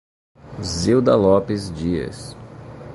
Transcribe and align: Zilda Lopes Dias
Zilda 0.63 1.15
Lopes 1.15 1.69
Dias 1.69 2.35